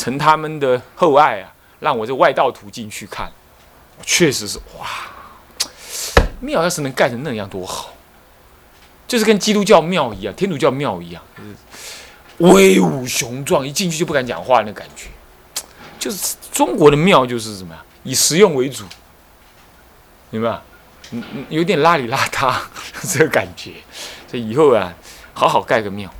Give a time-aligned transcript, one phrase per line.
[0.00, 3.30] 承他们的厚爱啊，让我这外道徒进去看，
[4.02, 4.86] 确实是哇，
[6.40, 7.92] 庙要是能盖成那样多好，
[9.06, 11.22] 就是跟基督教庙一样，天主教庙一样，
[12.38, 15.08] 威武雄壮，一进去就不敢讲话那感觉，
[15.98, 18.86] 就是中国的庙就是什么呀，以实用为主，
[20.30, 20.58] 明白？
[21.10, 22.54] 嗯嗯，有点邋里邋遢
[23.12, 23.72] 这个感觉，
[24.26, 24.94] 所以以后啊，
[25.34, 26.10] 好好盖个庙。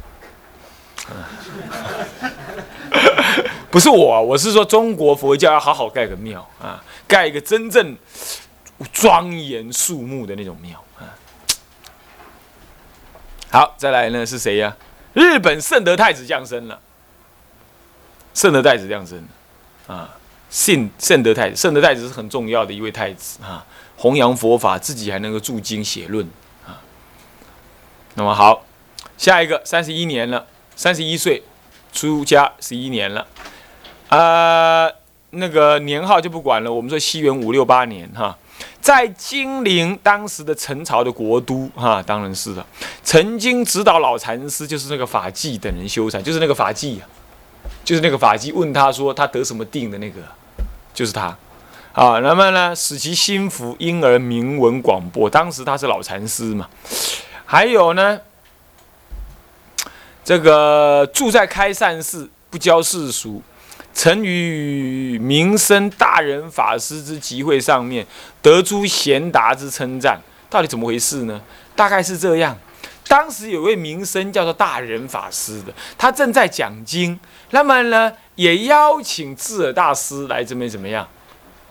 [3.71, 7.97] 不是我，我是说中国佛教要好好盖个庙啊，盖一个真正
[8.93, 11.15] 庄严肃穆的那种庙啊。
[13.51, 14.77] 好，再来呢是谁呀？
[15.13, 16.81] 日本圣德太子降生了。
[18.35, 19.25] 圣德太子降生
[19.87, 20.17] 啊，
[20.49, 23.65] 信圣德太子，圣德太子是很重要的一位太子啊，
[23.97, 26.25] 弘扬佛法，自己还能够注经写论
[26.67, 26.83] 啊。
[28.15, 28.65] 那么好，
[29.17, 31.43] 下一个三十一年了，三十一岁
[31.93, 33.27] 出家十一年了。
[34.11, 34.93] 呃，
[35.31, 36.73] 那个年号就不管了。
[36.73, 38.37] 我们说西元五六八年哈，
[38.81, 42.67] 在金陵当时的陈朝的国都哈，当然是了。
[43.05, 47.05] 曾经指导老禅师就是那个法纪等人修禅，就是那个法纪呀，
[47.85, 50.21] 就是那个法纪问他说他得什么定的那个，
[50.93, 51.37] 就是他。
[51.93, 55.31] 啊，那么呢，使其心服，因而名闻广播。
[55.31, 56.69] 当时他是老禅师嘛。
[57.45, 58.19] 还有呢，
[60.25, 63.43] 这个住在开善寺，不教世俗。
[64.03, 68.07] 曾于名声大人法师之集会上面
[68.41, 71.39] 得诸贤达之称赞，到底怎么回事呢？
[71.77, 72.57] 大概是这样：
[73.07, 81.07] 当时有位名声叫做大人法师的，他正在讲经，那么呢，也邀请智尔大师来这边怎么样？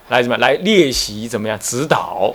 [0.08, 1.26] 来怎么来练习？
[1.26, 2.32] 怎么样指导？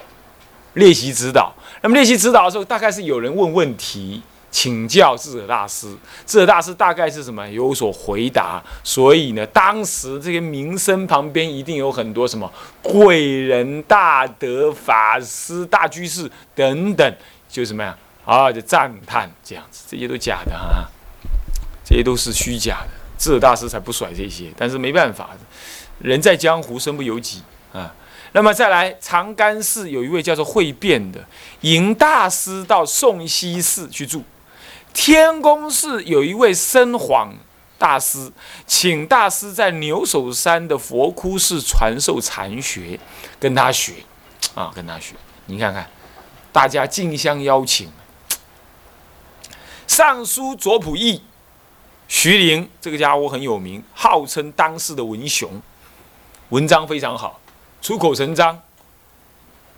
[0.74, 1.56] 练习指导。
[1.82, 4.22] 那么练习指导的时候，大概是有人问问题。
[4.56, 5.94] 请教智者大师，
[6.26, 7.46] 智者大师大概是什么？
[7.50, 12.50] 有所回答，所以呢，当时这些名声旁边一定有很多什么
[12.82, 17.16] 贵人、大德、法师、大居士等等，
[17.50, 17.98] 就什么呀？
[18.24, 20.88] 啊，就赞叹这样子，这些都假的啊，
[21.84, 25.32] 这些都是虚假的，智者大师才不甩这些，但是没办法，
[26.00, 27.94] 人在江湖身不由己啊。
[28.32, 31.26] 那么再来，长干寺有一位叫做慧辩的，
[31.60, 34.24] 迎大师到宋西寺去住。
[34.96, 37.36] 天宫寺有一位僧晃
[37.78, 38.32] 大师，
[38.66, 42.98] 请大师在牛首山的佛窟寺传授禅学，
[43.38, 43.94] 跟他学，
[44.56, 45.14] 啊，跟他学。
[45.48, 45.88] 你看看，
[46.54, 47.92] 大家竞相邀请。
[49.86, 51.22] 尚书左仆射
[52.08, 55.62] 徐陵这个家伙很有名，号称当世的文雄，
[56.50, 57.42] 文章非常好，
[57.82, 58.62] 出口成章，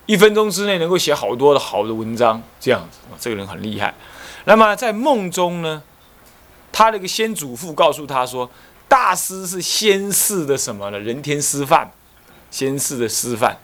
[0.05, 3.95] 一分钟之内能够写好多的好的文章，这样子，这个人很厉害。
[4.47, 5.84] 那么在梦中呢，
[6.72, 8.50] 他那个先祖父告诉他说，
[8.88, 10.97] 大师是先世的什么呢？
[10.97, 11.91] 人天师范，
[12.50, 13.58] 先世的师范，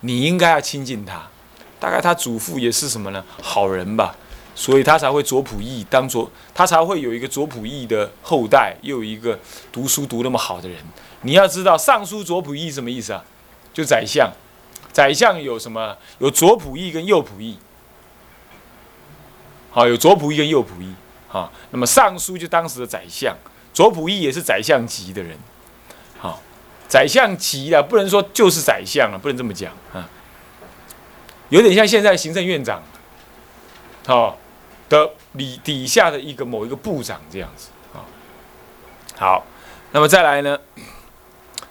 [0.00, 1.28] 你应该要亲近他。
[1.78, 3.22] 大概他祖父也是什么呢？
[3.42, 4.16] 好人吧，
[4.54, 9.38] 所以他才会左仆射当左，他才会有一个左仆射的后代，又有一个
[9.70, 10.78] 读书读那么好的人。
[11.20, 13.22] 你要知道，尚书左仆射什么意思啊？
[13.74, 14.32] 就宰相，
[14.94, 15.98] 宰相有什么？
[16.20, 17.58] 有左仆射跟右仆射。
[19.74, 20.86] 好，有左仆射跟右仆射，
[21.28, 23.34] 好，那么尚书就当时的宰相，
[23.72, 25.34] 左仆射也是宰相级的人，
[26.18, 26.38] 好，
[26.86, 30.06] 宰相级啊，不能说就是宰相啊，不能这么讲啊，
[31.48, 32.82] 有点像现在行政院长，
[34.06, 34.36] 好，
[34.90, 38.04] 的里底下的一个某一个部长这样子啊，
[39.16, 39.46] 好，
[39.92, 40.58] 那么再来呢，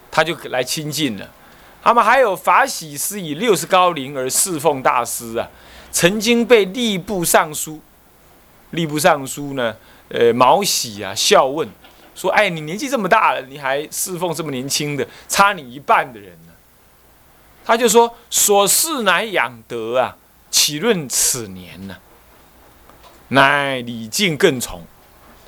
[0.09, 1.29] 他就来亲近了，
[1.83, 5.47] 那么还有法喜师以六十高龄而侍奉大师啊，
[5.91, 7.79] 曾经被吏部尚书。
[8.71, 9.75] 吏部尚书呢，
[10.09, 11.67] 呃，毛喜啊，笑问
[12.15, 16.53] 说：“哎，你年纪这么大了，你还侍奉这么年轻的，差你一半的人呢？”
[17.65, 20.17] 他就说：“所事乃养德啊，
[20.49, 21.97] 岂论此年呢？
[23.29, 24.81] 乃礼敬更从，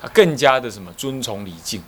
[0.00, 1.82] 他更加的什么尊崇礼敬，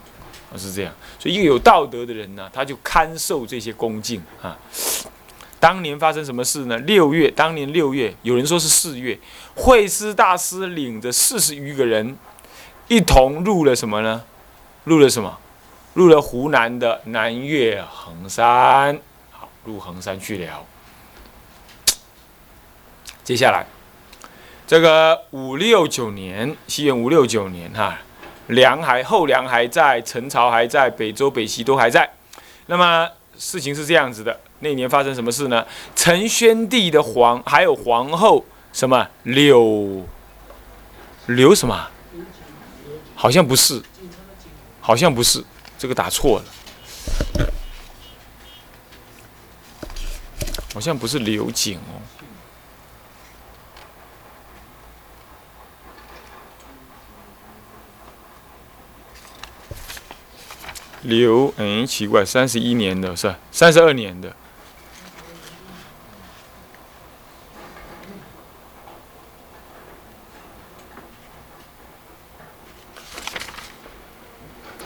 [0.57, 0.93] 是这样。
[1.19, 4.59] 所以一个有道德的人呢，他就堪受这些恭敬啊。”
[5.67, 6.79] 当年发生什么事呢？
[6.79, 9.19] 六月，当年六月，有人说是四月，
[9.57, 12.17] 慧师大师领着四十余个人，
[12.87, 14.23] 一同入了什么呢？
[14.85, 15.41] 入了什么？
[15.95, 18.97] 入了湖南的南岳衡山。
[19.33, 20.65] 好，入衡山去了。
[23.25, 23.67] 接下来，
[24.69, 27.99] 这个五六九年，西元五六九年，哈，
[28.47, 32.09] 梁还后梁还在，陈朝还在，北周、北齐都还在。
[32.67, 34.39] 那么事情是这样子的。
[34.61, 35.67] 那年发生什么事呢？
[35.95, 39.09] 陈宣帝的皇，还有皇后什么？
[39.25, 40.07] 刘
[41.27, 41.89] 刘什么？
[43.15, 43.83] 好像不是，
[44.81, 45.45] 好像不是
[45.79, 47.47] 这个打错了，
[50.73, 52.01] 好像不是刘景哦。
[61.03, 63.39] 刘嗯，奇怪，三十一年的是吧？
[63.53, 64.35] 三十二年的。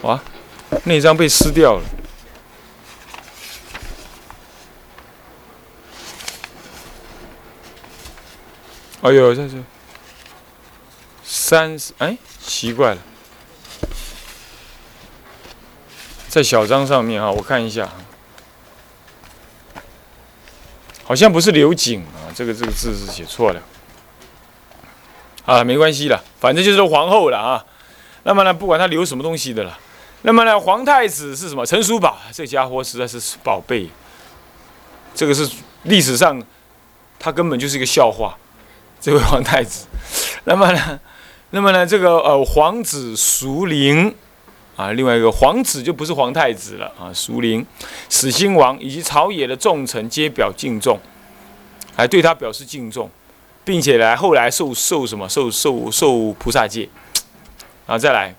[0.01, 0.19] 哇，
[0.83, 1.83] 那张被撕掉了。
[9.03, 9.63] 哎呦，这是
[11.23, 13.01] 三十，哎，奇怪了，
[16.29, 17.89] 在小章上面啊，我看一下，
[21.03, 23.61] 好像不是刘瑾啊，这个这个字是写错了。
[25.45, 27.65] 啊，没关系了，反正就是皇后了啊。
[28.23, 29.79] 那么呢，不管他留什么东西的了。
[30.23, 31.65] 那么呢，皇太子是什么？
[31.65, 33.89] 陈叔宝，这家伙实在是宝贝。
[35.15, 35.49] 这个是
[35.83, 36.41] 历史上，
[37.19, 38.37] 他根本就是一个笑话。
[38.99, 39.87] 这位皇太子，
[40.43, 40.99] 那么呢，
[41.49, 44.13] 那么呢，这个呃皇子熟龄
[44.75, 47.65] 啊，另外一个皇子就不是皇太子了啊，熟龄，
[48.09, 50.99] 始兴王以及朝野的重臣皆表敬重，
[51.95, 53.09] 还对他表示敬重，
[53.63, 56.87] 并且来后来受受什么受受受菩萨戒，
[57.87, 58.35] 啊，再来，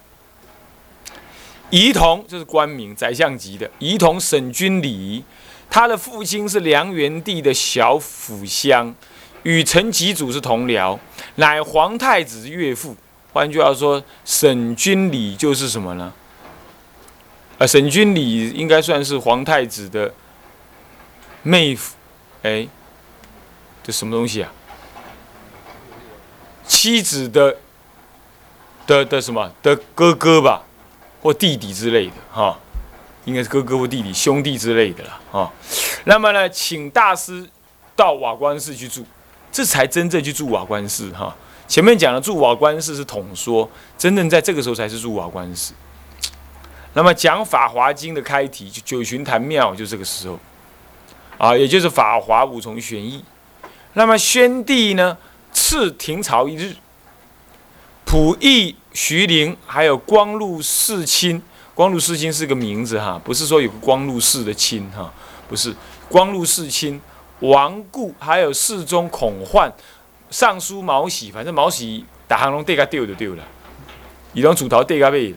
[1.73, 5.25] 仪同这是官名，宰相级的仪同省军礼，
[5.71, 8.95] 他的父亲是梁元帝的小辅相。
[9.45, 10.97] 与陈吉祖是同僚，
[11.35, 12.95] 乃皇太子岳父。
[13.33, 16.13] 换句话说，沈君礼就是什么呢？
[17.59, 20.15] 啊，沈君礼应该算是皇太子的
[21.43, 21.97] 妹夫，
[22.43, 22.69] 哎，
[23.83, 24.53] 这什么东西啊？
[26.65, 27.57] 妻子的
[28.87, 30.63] 的的什么的哥哥吧，
[31.23, 32.59] 或弟弟之类的哈，
[33.25, 35.51] 应该是哥哥或弟弟、兄弟之类的了哈。
[36.05, 37.49] 那么呢，请大师
[37.97, 39.07] 到瓦官寺去住。
[39.53, 41.37] 这才真正去住瓦官寺哈，
[41.69, 45.75] 前面讲的住瓦官寺是统说，真正在这个时候才是住瓦官寺。
[46.95, 50.39] 那么讲《法华经》的开题，就九旬坛庙，就这个时候，
[51.37, 53.23] 啊，也就是《法华五重玄义》。
[53.93, 55.19] 那么宣帝呢，
[55.53, 56.75] 赐停朝一日，
[58.07, 61.43] 溥仪、徐陵，还有光禄寺卿，
[61.75, 65.13] 光禄寺卿是个名字哈，不是说有个光禄寺的卿哈，
[65.49, 65.75] 不是
[66.09, 67.01] 光禄寺卿。
[67.41, 69.69] 王固还有侍中孔焕、
[70.31, 73.43] 尚书毛喜，反正毛喜打行龙对个丢就丢了，
[74.33, 75.35] 以龙主头对个背。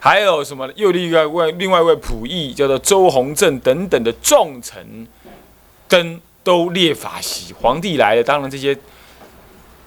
[0.00, 0.66] 还有什么？
[0.74, 5.06] 又另外一位另外一位仆役叫做周弘正等等的重臣，
[5.86, 7.52] 登都列法席。
[7.52, 8.74] 皇帝来了，当然这些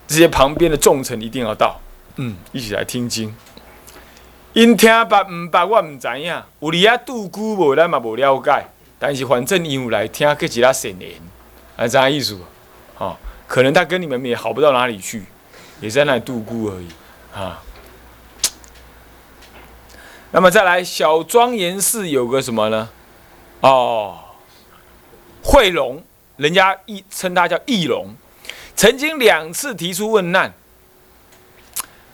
[0.08, 1.82] 这些旁边的重臣一定要到，
[2.18, 3.36] 嗯，一起来听经。
[4.54, 6.42] 因听捌唔捌，我唔知影。
[6.62, 8.66] 有哩啊，杜姑无咱嘛无了解。
[8.98, 11.12] 但是反正因为来听个其他神言，
[11.76, 12.40] 啊，这样意思，
[12.98, 15.26] 哦，可能他跟你们也好不到哪里去，
[15.82, 16.88] 也在那里度孤而已，
[17.34, 17.62] 啊。
[20.32, 22.90] 那么再来小庄严寺有个什么呢？
[23.60, 24.18] 哦，
[25.44, 26.02] 慧龙，
[26.38, 28.16] 人家一称他叫义龙，
[28.76, 30.54] 曾经两次提出问难。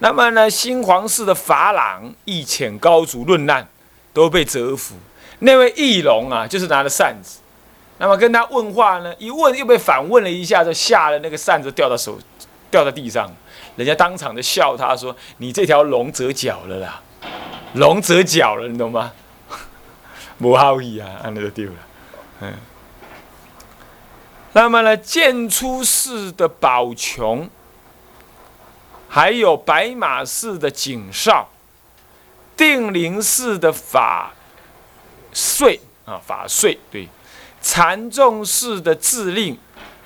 [0.04, 3.68] 那么呢，新皇室的法朗一遣高祖论难，
[4.12, 4.96] 都被折服。
[5.40, 7.40] 那位义龙啊，就是拿着扇子，
[8.00, 12.18] 那么跟他问话呢，一问又被反问了一下，就吓得那个扇子掉到手，
[12.72, 13.32] 掉在地上，
[13.76, 17.00] 人家当场就笑他说：“你这条龙折角了啦，
[17.74, 19.12] 龙折角了，你懂吗？”
[20.40, 21.76] 不好意啊，安那就丢了。
[22.42, 22.54] 嗯，
[24.54, 27.48] 那么呢，建初世的宝琼，
[29.14, 31.50] 还有白马寺的景少，
[32.56, 34.32] 定陵寺的法。
[35.34, 37.08] 税啊，法税对，
[37.62, 39.58] 禅众寺的制令，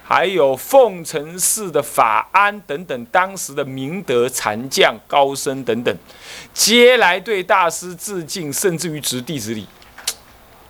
[0.03, 5.97] 还有奉承寺的法安等等，当时的明德禅将高僧等等，
[6.53, 9.67] 皆来对大师致敬，甚至于执弟子礼。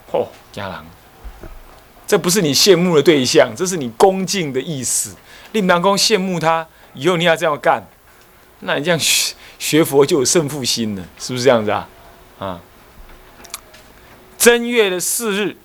[0.09, 0.85] 嚯， 家郎，
[2.07, 5.13] 这不是你羡慕的对象，这是你恭敬的意思。
[5.51, 7.85] 令南公羡慕他，以后你要这样干，
[8.61, 11.89] 那你这样学学佛就有胜负心了，是不是这样子啊？
[12.39, 12.61] 啊。
[14.37, 15.57] 正月的四日，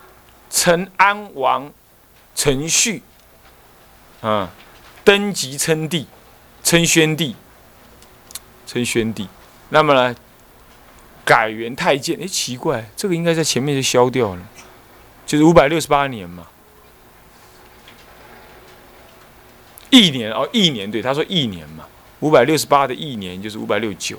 [0.48, 1.72] 陈安王
[2.34, 3.02] 陈旭
[4.20, 4.50] 啊
[5.04, 6.06] 登基称帝，
[6.62, 7.36] 称宣帝，
[8.66, 9.28] 称宣帝。
[9.68, 10.14] 那么呢，
[11.24, 12.18] 改元太监。
[12.22, 14.42] 哎，奇怪，这个应该在前面就消掉了，
[15.26, 16.46] 就是五百六十八年嘛。
[19.90, 21.84] 一年哦，一年对，他说一年嘛，
[22.20, 24.16] 五百六十八的一年就是五百六十九，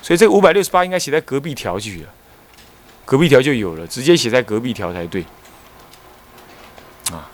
[0.00, 2.08] 所以这五百六十八应该写在隔壁条去了。
[3.04, 5.24] 隔壁条就有了，直接写在隔壁条才对。
[7.10, 7.28] 啊，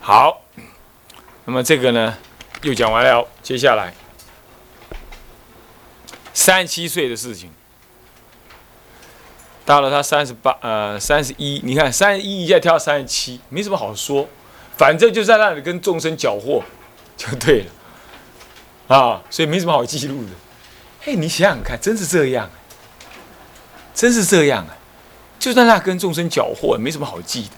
[0.00, 0.42] 好，
[1.44, 2.16] 那么这个呢，
[2.62, 3.28] 又讲完了。
[3.42, 3.92] 接下来，
[6.32, 7.50] 三十七岁的事情，
[9.66, 14.26] 到了他三十八，呃，三十一，你看三十一一下跳到三十七，没什么好说，
[14.78, 16.62] 反正就在那里跟众生搅和，
[17.18, 20.30] 就对了，啊，所以没什么好记录的。
[21.00, 22.50] 嘿，你想想看，真是这样，
[23.94, 24.76] 真是这样啊，
[25.38, 27.50] 就在那跟众生搅和，没什么好记的。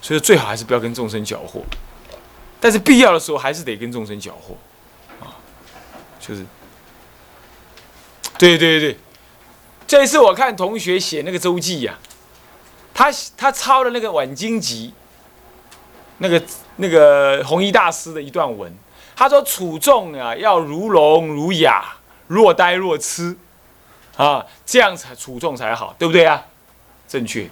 [0.00, 1.60] 所以最好还是不要跟众生搅和，
[2.60, 4.54] 但是必要的时候还是得跟众生搅和，
[5.24, 5.34] 啊，
[6.20, 6.44] 就是，
[8.36, 8.98] 对对对。
[9.86, 11.98] 这一次我看同学写那个周记呀，
[12.92, 14.92] 他他抄的那个《晚经集》，
[16.22, 16.40] 那个
[16.76, 18.72] 那个弘一大师的一段文，
[19.16, 21.84] 他说处众啊要如聋如哑，
[22.28, 23.36] 若呆若痴，
[24.16, 26.46] 啊，这样才处众才好，对不对啊？
[27.08, 27.50] 正确的，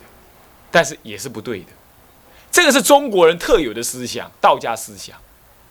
[0.71, 1.67] 但是也是不对的。
[2.53, 5.17] 这个是中国人特有的思想，道家思想，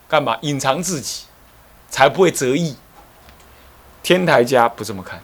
[0.09, 0.37] 干嘛？
[0.41, 1.23] 隐藏自己，
[1.89, 2.75] 才不会折翼。
[4.03, 5.21] 天台家不这么看，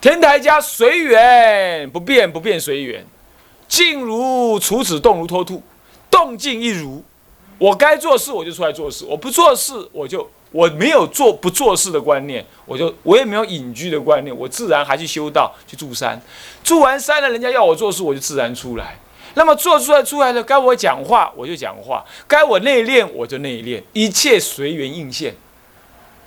[0.00, 3.04] 天台家随缘不变，不变随缘，
[3.66, 5.62] 静如处子，动如脱兔，
[6.14, 7.02] 动静一如。
[7.58, 16.20] 我该做事我就出来做事，我不做事我就我没有做不做事的观念，我就我也没有隐居的观念，我自然还去修道去住山，
[16.62, 18.98] 住完山了，人家要我做事，我就自然出来。
[19.34, 25.34] 那么做出来出来了，该我讲话我就讲话，该我内练我就内练，一切随缘应现，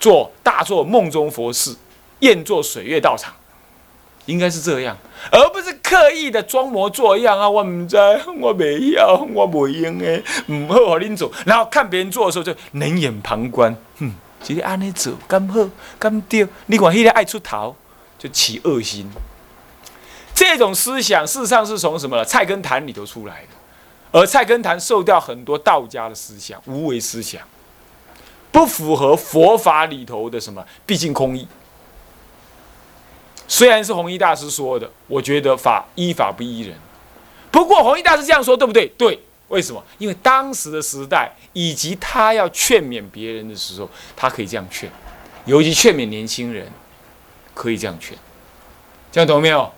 [0.00, 1.74] 做大做梦中佛事，
[2.20, 3.34] 宴做水月道场，
[4.28, 4.94] 应该是这样，
[5.32, 7.48] 而不是刻意的装模作样啊！
[7.48, 7.96] 我唔知，
[8.38, 17.74] 我未要，我不用诶，唔好和恁做，然后看别人做的时候就冷眼旁观，哼，直接安尼做，咁好，咁对，你看迄个爱出头，
[18.18, 19.10] 就起恶心。
[20.34, 22.22] 这种思想事实上是从什么？
[22.22, 23.48] 菜根谭里头出来的，
[24.12, 27.40] 而菜根谭受掉很多道家的思想、无为思想，
[28.52, 30.62] 不符合佛法里头的什么？
[30.84, 31.48] 毕竟空义。
[33.48, 36.76] 虽然是弘一大师说的，我觉得法依法不依人。
[37.50, 38.86] 不过弘一大师这样说对不对？
[38.98, 39.82] 对，为什么？
[39.96, 44.88] 因为当时的时代以及他要劝勉别人的时候，他可以这样劝，
[45.46, 46.70] 尤其劝勉年轻人，
[47.54, 48.16] 可以这样劝。
[49.10, 49.72] 这样懂没有？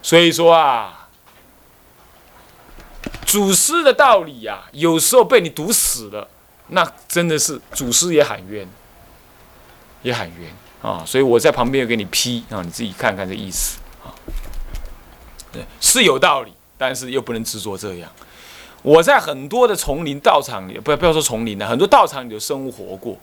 [0.00, 1.08] 所以说啊，
[3.24, 6.28] 祖师的道理呀，有时候被你读死了，
[6.68, 8.68] 那真的是祖师也喊冤，
[10.02, 10.50] 也喊冤
[10.82, 11.02] 啊！
[11.06, 14.14] 所以我在旁边又给你批啊，你自己看看这意思啊。
[15.52, 18.10] 对，是有道理，但是又不能执着这样。
[18.82, 23.18] 我在很多的丛林道场里，不要不要说丛林了，很多道场里有生活过。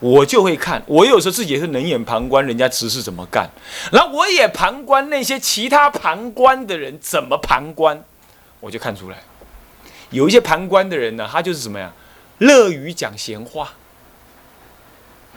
[0.00, 3.50] 我就会看，我有时候自己也是冷眼旁观人家执事怎么干，
[3.92, 8.02] 然后我也旁观那些其他旁观的人怎么旁观，
[8.60, 9.18] 我就看出来，
[10.10, 11.92] 有一些旁观的人呢，他就是什么呀，
[12.38, 13.72] 乐于讲闲话，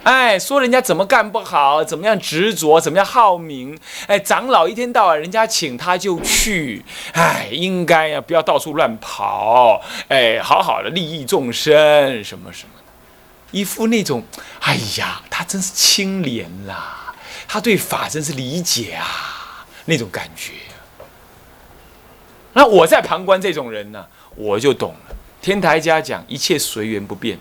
[0.04, 3.78] 哎，说人家怎么干不好，怎么样执着，怎么样好名，
[4.08, 12.84] 哎，长老一天到晚人家请他就去，哎，应该呀不要到处乱跑，哎，好好的利益众生，什么什么的。
[13.52, 14.24] 一副那种，
[14.62, 17.14] 哎呀，他真是清廉啦，
[17.48, 20.54] 他对法真是理解啊，那种感觉。
[22.54, 25.16] 那我在旁观这种人呢，我就懂了。
[25.42, 27.38] 天台家讲一切随缘不变，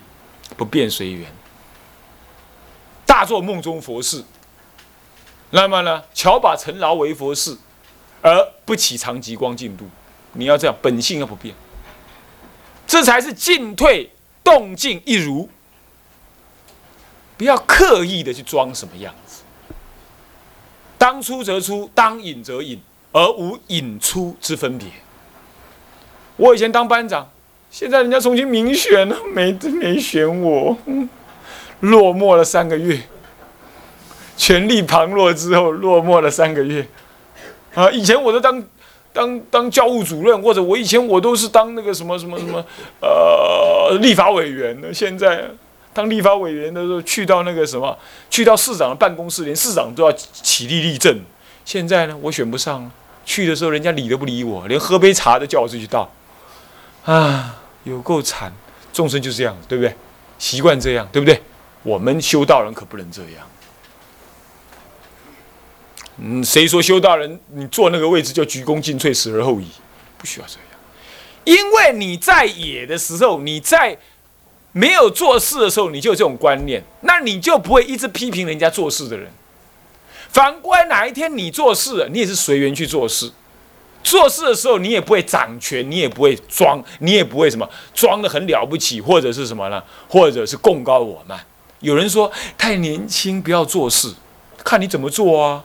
[0.55, 1.25] 不变随缘。
[3.19, 4.23] 大做梦中佛事，
[5.49, 7.57] 那么呢，巧把尘劳为佛事，
[8.21, 8.33] 而
[8.63, 9.85] 不起长极光净度。
[10.31, 11.53] 你要这样，本性要不变，
[12.87, 14.09] 这才是进退
[14.41, 15.49] 动静一如。
[17.35, 19.41] 不要刻意的去装什么样子，
[20.97, 24.87] 当出则出，当隐则隐，而无隐出之分别。
[26.37, 27.29] 我以前当班长，
[27.69, 30.77] 现在人家重新民选了，没没选我，
[31.81, 32.99] 落寞了三个月，
[34.35, 36.87] 权力旁落之后，落寞了三个月。
[37.73, 38.63] 啊，以前我都当
[39.13, 42.63] 当当教务主任，或者我以前我都是当那个什么什么什么
[43.01, 45.45] 呃立法委员的，现在。
[45.91, 47.97] 当立法委员的时候，去到那个什么，
[48.29, 51.19] 去到市长的办公室，连市长都要起立立正。
[51.65, 52.91] 现在呢，我选不上了，
[53.25, 56.07] 去的时候人家理都不理我，连喝杯茶都叫我自己倒。
[57.05, 57.55] 啊，
[57.85, 58.53] 有够惨！
[58.93, 59.93] 众生就这样，对不对？
[60.37, 61.41] 习惯这样，对不对？
[61.83, 63.47] 我们修道人可不能这样。
[66.17, 69.67] 嗯，谁说修道人你坐那个位置就鞠躬尽瘁，死而后已？
[70.17, 70.63] 不需要这样，
[71.45, 73.97] 因为你在野的时候，你在。
[74.71, 79.27] 没有做事的时候，你就有这种观念，那你就不会一直批评人家做事的人。
[80.29, 83.31] 反过来，哪一天你做事了，你也是随缘去做事，
[84.03, 89.83] 做事的时候你也不会掌权，你也不会装，你也不会什么装的很了不起，或者是什么呢？
[90.07, 91.43] 或者是贡高我慢。
[91.79, 94.13] 有人说太年轻不要做事，
[94.63, 95.63] 看你怎么做啊？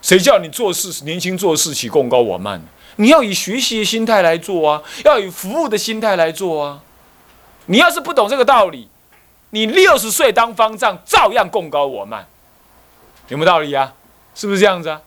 [0.00, 2.62] 谁叫你做事年轻做事起功高我慢？
[2.96, 6.80] 你要以学习的心态来做啊，要以服务的心态来做啊。
[7.66, 8.88] 你要是不懂这个道理，
[9.50, 12.26] 你六十岁当方丈照样功高我慢，
[13.28, 13.94] 有没有道理啊？
[14.34, 15.00] 是不是这样子啊？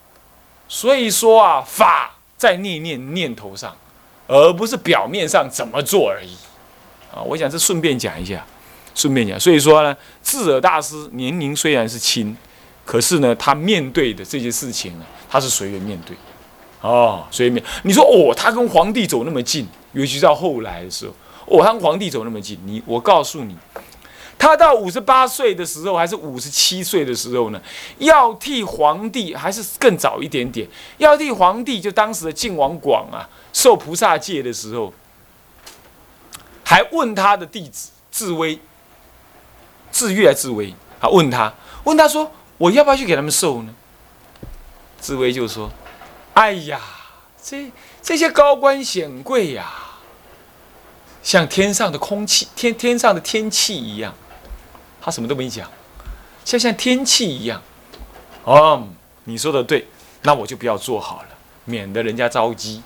[0.68, 3.76] 所以说啊，法在念念念头上，
[4.28, 6.36] 而不是表面上怎么做而已
[7.14, 7.22] 啊。
[7.22, 8.46] 我想这顺便讲一下，
[8.98, 9.40] 顺便讲。
[9.40, 12.36] 所以说呢，智者大师年龄虽然是轻，
[12.84, 16.18] 可是呢，他面对的这些事情呢，他是随缘面对。
[16.82, 17.64] 哦，随缘。
[17.84, 21.14] 你说哦，他跟皇帝走那么近，尤其到后来的时候。
[21.46, 23.56] 我和皇帝走那么近，你我告诉你，
[24.38, 27.62] 他到五十八岁的时候，还是五十七岁的时候呢？
[28.00, 30.68] 要替皇帝，还是更早一点点？
[30.98, 33.24] 要替皇帝，就当时的晋王广啊，
[33.54, 34.94] 受菩萨戒的时候，
[36.66, 38.60] 还问他的弟子智威、
[39.98, 41.52] 智越、智威，啊，问他，
[41.86, 43.74] 问他说，我要不要去给他们受呢？
[45.00, 45.72] 自威就说
[46.36, 46.80] ：“哎呀，
[47.42, 47.72] 这
[48.04, 49.74] 这些高官显贵呀。”
[51.24, 54.14] 像天上的空气，天天上的天气一样，
[55.02, 55.68] 他什么都没讲，
[56.46, 57.60] 像像天气一样。
[58.44, 58.88] 哦，
[59.24, 59.88] 你说的对，
[60.22, 61.30] 那我就不要做好了，
[61.66, 62.84] 免得人家着急。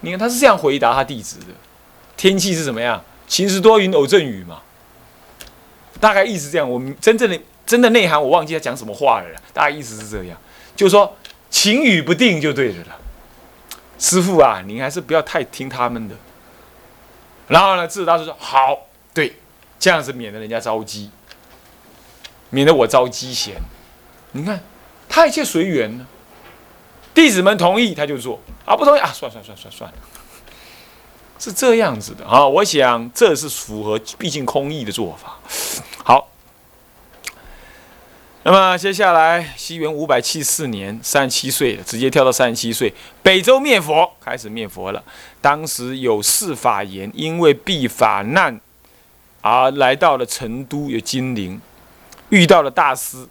[0.00, 1.48] 你看他是这样回答他弟子的。
[2.16, 3.04] 天气是怎么样？
[3.28, 4.62] 晴时多云偶阵雨嘛。
[6.02, 6.68] 大概意思这样。
[6.68, 9.40] 我们真正的真的内涵我忘记他讲什么话了。
[9.52, 10.36] 大概意思是这样，
[10.74, 11.16] 就是说
[11.48, 12.98] 晴雨不定就对了。
[13.98, 16.16] 师傅啊，您还是不要太听他们的。
[17.46, 19.36] 然后呢，智大师说：“好，对，
[19.78, 21.10] 这样子免得人家着急，
[22.50, 23.54] 免得我着急闲。
[24.32, 24.60] 你看，
[25.08, 26.06] 他一切随缘呢。
[27.14, 29.96] 弟子们同意他就做，啊不同意啊，算算算算算了，
[31.38, 32.48] 是这样子的啊。
[32.48, 35.38] 我想这是符合毕竟空意的做法。”
[38.44, 45.00] 那么接下来，西元五百七四年，三十七岁，直接跳到三十七岁，北周灭佛，开始灭佛了。
[45.40, 48.60] 当时有四法言，因为避法难
[49.42, 51.60] 而来到了成都，有金陵，
[52.30, 53.28] 遇到了大师，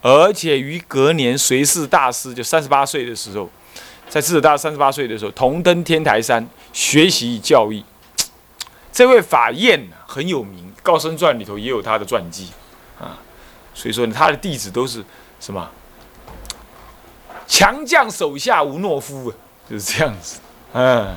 [0.00, 3.50] 而且于隔年随侍大师就三十八岁的时候，
[4.08, 7.84] 在智者大三十八岁的时候，同登天台山学习教义。
[8.90, 12.48] 这位法彦很有名，《高僧传》里头也有他的传记。
[13.80, 15.02] 所以说，他的弟子都是
[15.40, 15.66] 什么？
[17.46, 19.34] 强将手下无懦夫啊，
[19.70, 20.38] 就是这样子。
[20.74, 21.16] 嗯，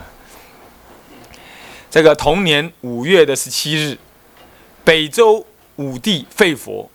[1.92, 3.98] 这个同年五月的十七日，
[4.86, 5.46] 北周
[5.76, 6.90] 武帝废佛，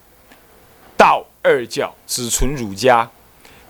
[0.96, 3.10] 道二教只存儒家，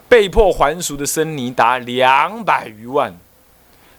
[0.08, 3.12] 被迫还俗的僧尼达两百余万。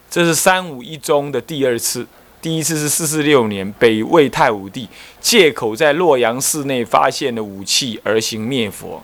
[0.09, 2.07] 这是三武一宗的第二次。
[2.41, 4.87] 第一次是四四六年，北魏太武帝
[5.19, 9.03] 借口在洛阳寺内发现了武器而行灭佛，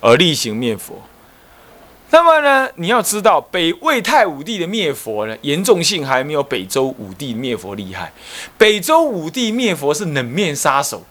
[0.00, 1.02] 而厉行灭佛。
[2.10, 8.12] 那么呢，你要知道，北魏太武帝的灭佛呢，严重性还没有北周武帝灭佛厉害。
[8.56, 11.04] 北周武帝灭佛是冷面杀手，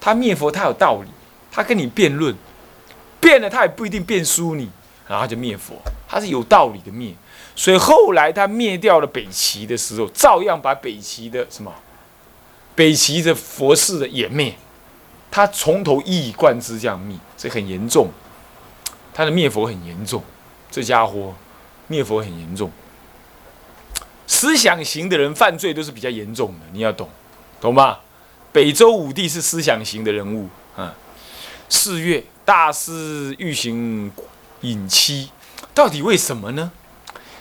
[0.00, 1.08] 他灭佛他有道理，
[1.50, 2.36] 他跟你辩论，
[3.20, 4.70] 辩了他也不一定辩输你，
[5.08, 5.74] 然后就灭佛，
[6.06, 7.14] 他是有道理的灭。
[7.56, 11.74] 所以后来他灭掉了北齐的时候，照样把北齐的什么，
[12.76, 14.54] 北齐的佛寺的也灭，
[15.30, 18.10] 他从头一以贯之这样灭，这很严重，
[19.12, 20.22] 他的灭佛很严重，
[20.70, 21.34] 这家伙
[21.88, 22.70] 灭佛很严重，
[24.26, 27.08] 思想型的人犯罪都是比较严重的，你要懂，
[27.60, 27.98] 懂吗？
[28.52, 30.94] 北周武帝是思想型的人物啊。
[31.68, 34.10] 四月大师欲行
[34.62, 35.30] 隐妻，
[35.74, 36.72] 到底为什么呢？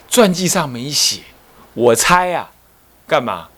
[0.10, 1.22] 传记上没写，
[1.74, 2.52] 我猜啊，
[3.08, 3.50] 干嘛？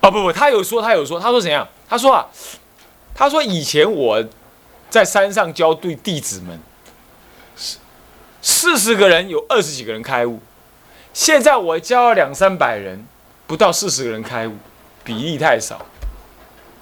[0.00, 1.68] 哦不不，他有说，他有说，他说怎样？
[1.88, 2.26] 他说啊，
[3.14, 4.24] 他说以前我
[4.90, 6.58] 在山上教对弟子们，
[7.54, 7.78] 四
[8.42, 10.40] 四十个人有二十几个人开悟，
[11.12, 13.06] 现在我教了两三百人，
[13.46, 14.56] 不到四十个人开悟，
[15.04, 15.86] 比例太少，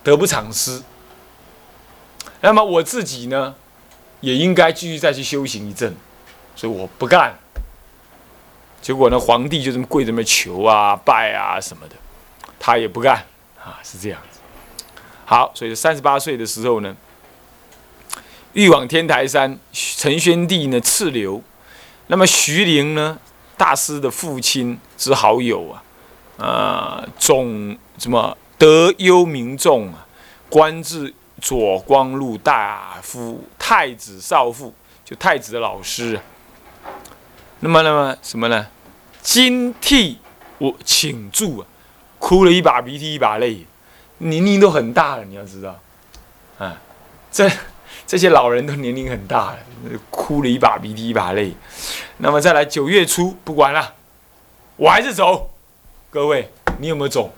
[0.03, 0.83] 得不偿失。
[2.41, 3.55] 那么我自己呢，
[4.21, 5.95] 也应该继续再去修行一阵，
[6.55, 7.39] 所以我不干。
[8.83, 11.95] 结果呢，皇帝就这么跪着那求啊、拜啊什么的，
[12.59, 13.27] 他也不干
[13.63, 14.39] 啊，是这样子。
[15.27, 16.97] 好，所以三十八岁的时候呢，
[18.55, 21.43] 欲往天台山，陈宣帝呢赐留。
[22.07, 23.19] 那么徐陵呢，
[23.57, 25.85] 大师的父亲之好友啊，
[26.45, 30.07] 啊，总什么德优名重啊，
[30.49, 34.75] 官至左光禄大夫、太子少傅。
[35.03, 36.21] 就太子的老师。
[37.59, 38.69] 那么，那么什么呢？
[39.21, 40.21] 今替
[40.59, 41.67] 我请住啊，
[42.21, 43.67] 哭了一把鼻涕一把泪，
[44.19, 45.77] 年龄都很大了，你要知道，
[46.59, 46.81] 啊，
[47.33, 47.51] 这
[48.07, 49.59] 这些老人都年龄很大了，
[50.13, 51.55] 哭了一把鼻涕一把泪。
[52.19, 53.95] 那么再来九月初，不管了，
[54.77, 55.51] 我还是走。
[56.09, 57.33] 各位，你有没有走？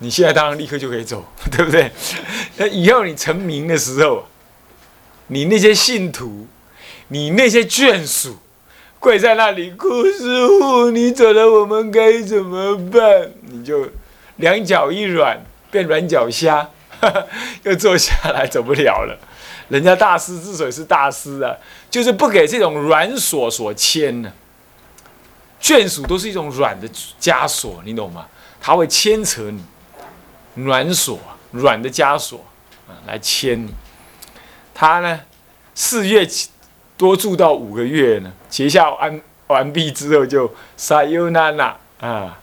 [0.00, 1.90] 你现在当然立刻就可以走， 对不对？
[2.56, 4.26] 那以后你成名的时候，
[5.28, 6.46] 你那些信徒，
[7.08, 8.38] 你那些眷属，
[8.98, 13.30] 跪在那里哭，师傅，你走了，我们该怎么办？
[13.42, 13.88] 你就
[14.36, 15.38] 两脚一软，
[15.70, 16.68] 变软脚虾，
[17.64, 19.18] 又坐下来走不了了。
[19.68, 21.54] 人家大师之所以是大师啊，
[21.90, 24.32] 就是不给这种软锁所牵呢。
[25.62, 26.88] 眷属都是一种软的
[27.20, 28.26] 枷锁，你懂吗？
[28.60, 29.62] 他会牵扯你，
[30.54, 31.18] 软锁，
[31.52, 32.44] 软的枷锁
[32.88, 33.74] 啊，来牵你。
[34.74, 35.20] 他呢，
[35.74, 36.26] 四月
[36.96, 42.38] 多住到五个月呢，结下完完毕之后就撒尤娜娜啊，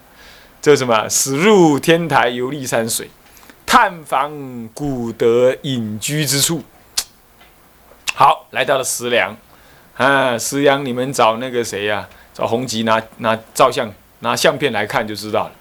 [0.61, 1.07] 这什么？
[1.09, 3.09] 驶入天台游历山水，
[3.65, 6.63] 探访古德隐居之处。
[8.13, 9.35] 好，来到了石梁
[9.95, 12.07] 啊，石梁，你们找那个谁呀？
[12.33, 15.51] 找洪吉拿拿照相拿相片来看就知道了，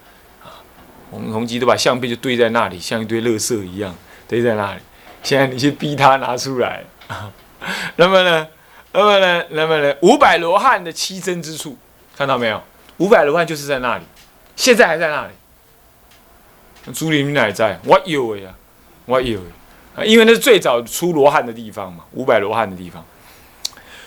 [1.31, 3.93] 洪基都把相片就堆在那里，像一堆垃圾一样
[4.27, 4.81] 堆在那里。
[5.23, 6.83] 现在你去逼他拿出来，
[7.97, 8.47] 那么呢，
[8.93, 11.77] 那么呢，那么呢，五百罗汉的栖身之处，
[12.15, 12.63] 看到没有？
[12.97, 14.03] 五百罗汉就是在那里，
[14.55, 15.31] 现在还在那里。
[16.93, 18.53] 朱灵还在，我有呀，
[19.05, 19.41] 我有
[19.95, 23.03] 啊，因为那是最早出罗汉的地方嘛，五百罗汉的地方。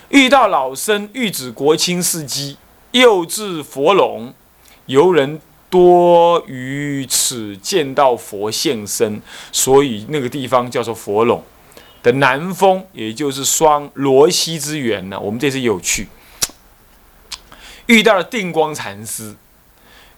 [0.09, 2.57] 遇到老僧，欲指国清事迹，
[2.93, 4.33] 又至佛垄，
[4.87, 11.43] 游人多于此，见到佛现身，所以那个地方叫做佛垄
[12.03, 15.19] 的南峰，也就是双罗溪之源呢。
[15.19, 16.09] 我们这次有去，
[17.87, 19.35] 遇到了定光禅师，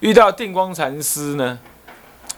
[0.00, 1.58] 遇到定光禅师呢，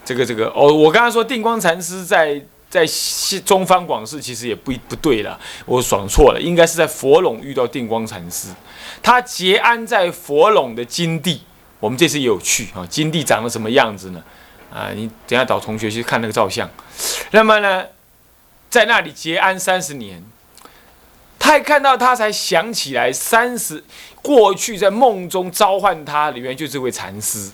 [0.05, 2.42] 这个这个哦，我刚刚说定光禅师在。
[2.70, 8.48] 在西中方广寺其实也不不对了，我爽错了，应该是在佛垄遇到定光禅师，
[9.00, 11.42] 他结安在佛垄的金地。
[11.85, 14.25] 我们这次也有去啊，金地长得什么样子呢？
[14.73, 16.66] 啊，你等下找同学去看那个照相。
[17.33, 17.85] 那么呢，
[18.70, 20.25] 在那里结安三十年，
[21.38, 23.85] 他一看到他才想起来，三十
[24.23, 27.51] 过去在梦中召唤他，里面就这位禅师，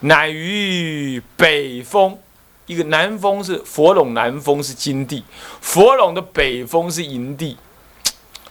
[0.00, 2.18] 乃于北风。
[2.66, 5.24] 一个南峰是佛陇，南峰是金地，
[5.62, 7.56] 佛陇的北峰是银地，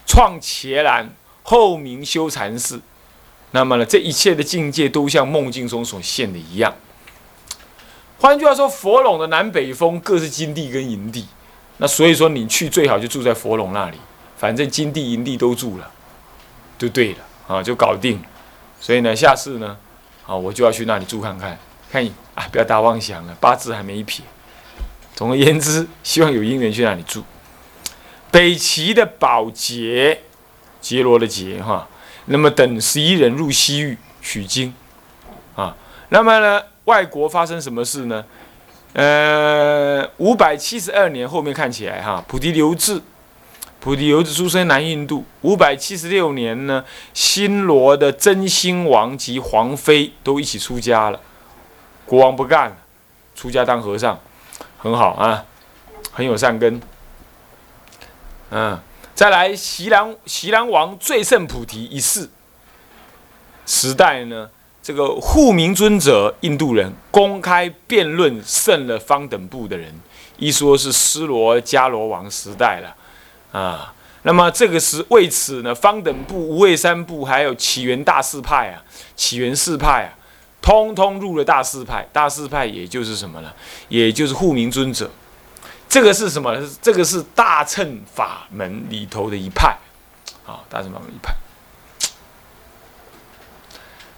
[0.04, 1.14] 创伽蓝，
[1.44, 2.80] 后明修禅寺。
[3.52, 6.74] 那么呢，这一切的境界都像梦境中所现的一样。
[8.18, 11.26] 换句话说，佛垄的南北峰各是金地跟银地。
[11.78, 13.98] 那所以说，你去最好就住在佛垄那里，
[14.36, 15.90] 反正金地银地都住了，
[16.78, 18.18] 就对了啊，就搞定。
[18.80, 19.76] 所以呢，下次呢，
[20.26, 21.58] 啊，我就要去那里住看看。
[21.90, 22.04] 看，
[22.34, 24.24] 啊，不要大妄想了，八字还没一撇。
[25.14, 27.22] 总而言之，希望有姻缘去那里住。
[28.30, 30.22] 北齐的宝洁，
[30.80, 31.88] 杰罗的杰哈，
[32.26, 34.74] 那么等十一人入西域取经，
[35.54, 35.74] 啊，
[36.08, 38.24] 那么呢，外国发生什么事呢？
[38.92, 43.00] 呃，五百七十二年后面看起来哈，菩提留志，
[43.78, 45.24] 菩提留志出生南印度。
[45.42, 51.20] 五百七十六年呢，新罗的真兴王及皇妃都一起出家了。
[52.06, 52.76] 国王不干了，
[53.34, 54.18] 出家当和尚，
[54.78, 55.44] 很好啊，
[56.10, 56.80] 很有善根。
[58.50, 58.80] 嗯，
[59.16, 62.28] 再来，席兰席兰王最胜菩提一世
[63.64, 64.50] 时代呢，
[64.82, 69.90] 这个护明尊者印度人公开辩论胜了方等部的人，
[70.36, 72.94] 一说是斯罗迦罗王时代了
[73.58, 73.94] 啊。
[74.24, 78.84] 那么这个是为此呢，方等部、无畏三部还有起源大四派啊，
[79.16, 80.12] 起源四派啊。
[80.60, 83.50] 通通入了大四派，大四派也就是什么呢？
[83.88, 85.10] 也就是护明尊者。
[85.88, 86.54] 这个是什么？
[86.82, 89.76] 这个是大乘法门里头的一派，
[90.46, 91.34] 啊，大乘法门一派。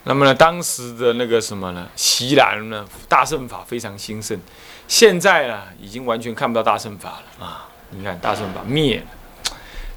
[0.04, 1.87] 那么呢，当时的那个什么呢？
[1.94, 4.40] 西南呢，大乘法非常兴盛。
[4.87, 7.68] 现在呢，已经完全看不到大乘法了啊！
[7.90, 9.07] 你看，大乘法灭了。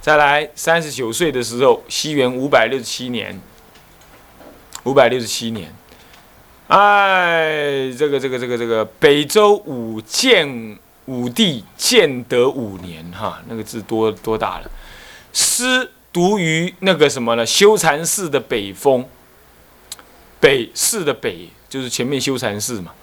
[0.01, 3.39] 再来，三十九岁的时候，西元五百六十七年，
[4.83, 5.73] 五百六十七年。
[6.67, 10.77] 哎，这个这个这个这个北周武建
[11.11, 14.71] 武帝建德五年，哈，那个字多多大了？
[15.33, 17.45] 师读于那个什么呢？
[17.45, 19.05] 修禅寺的北峰，
[20.39, 22.93] 北寺的北就是前面修禅寺嘛，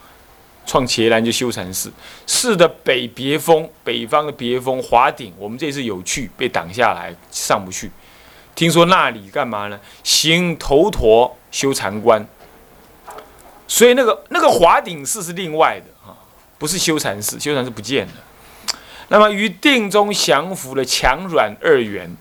[0.65, 1.93] 创伽蓝就修禅寺。
[2.27, 7.91] 寺的北别峰，北方的别峰华顶，我们这次有去，被挡下来，上不去。
[8.55, 9.79] 听说那里干嘛呢？
[10.03, 12.27] 行头陀修禅观。
[13.67, 15.87] 所以那个那个华顶寺是另外的，
[16.59, 18.13] 不是修禅寺，修禅寺不见了。
[19.09, 22.15] 那么于定中降服了强软二元，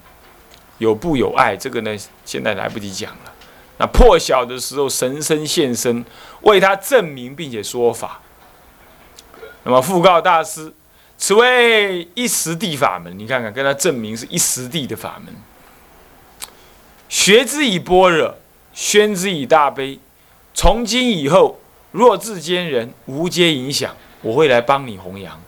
[0.78, 1.58] 有不有爱？
[1.58, 3.34] 这个呢，现在来不及讲了。
[3.80, 6.06] 那破晓的时候，神僧现身，
[6.42, 8.22] 为他证明并且说法。
[9.64, 10.74] 那么复告大师，
[11.18, 13.20] 此为一时地法门。
[13.20, 15.36] 你看看，跟他证明是一时地的法门。
[17.10, 18.36] 学之以般若，
[18.74, 20.00] 宣之以大悲。
[20.54, 21.60] 从今以后，
[21.92, 23.96] 若自间人无皆影响，
[24.28, 25.40] 我会来帮你弘扬。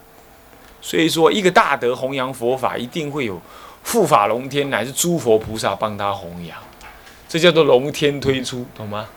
[0.82, 3.42] 所以说，一个大德弘扬佛法，一定会有
[3.84, 6.58] 护法龙天乃至诸佛菩萨帮他弘扬，
[7.28, 9.08] 这叫做龙天推出，懂吗？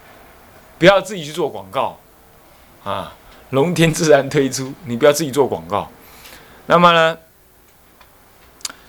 [0.79, 1.97] 不要自己去做广告
[2.83, 3.15] 啊，
[3.51, 5.89] 龙天自然推出，你不要自己做广告。
[6.67, 7.17] 那么呢，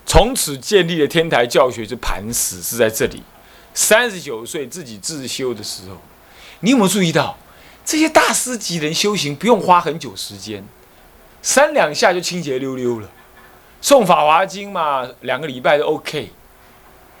[0.04, 3.22] 从此建立了天台教学之磐石是在这里。
[3.72, 5.96] 三十九岁自己自修的时候，
[6.60, 7.36] 你有没有注意到，
[7.84, 10.64] 这些大师级人修行不用花很久时间？
[11.42, 13.08] 三两下就清洁溜溜了，
[13.82, 16.30] 诵《法华经》嘛，两个礼拜就 OK，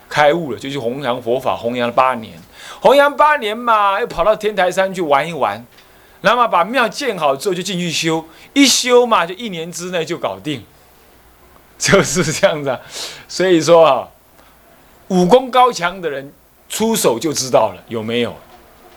[0.08, 2.32] 开悟了就去弘扬佛法，弘扬了八年，
[2.80, 5.62] 弘扬八年嘛，又跑到天台山去玩一玩，
[6.22, 8.24] 那么把庙建好之后就进去修，
[8.54, 10.64] 一修嘛就一年之内就搞定，
[11.76, 12.78] 就是这样子。
[13.28, 14.08] 所以说啊，
[15.08, 16.32] 武功高强的人
[16.70, 18.34] 出手就知道了有没有，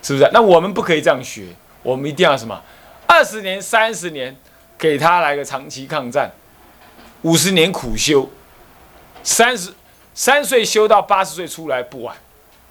[0.02, 0.30] 是不是？
[0.34, 1.48] 那我们不可以这样学，
[1.84, 2.62] 我们一定要什么？
[3.08, 4.36] 二十年、三十年。
[4.80, 6.32] 给他来个长期抗战，
[7.24, 8.30] 五十年苦修，
[9.24, 9.74] 三十
[10.14, 12.16] 三岁修到八十岁出来不晚，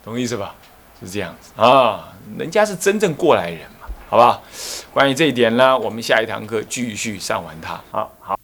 [0.04, 0.54] 懂意思吧？
[1.02, 4.40] 是这样子啊，人家是真正过来人嘛，好不好？
[4.92, 7.80] 关于这一点呢，我们下一堂课继续上完它。
[7.90, 8.38] 好好。